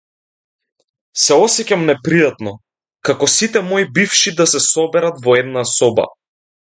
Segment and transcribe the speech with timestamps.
[1.23, 2.53] Се осеќам непријатно
[3.09, 6.09] како сите мои бивши да се соберат во една соба.